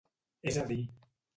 [0.51, 0.79] És a dir.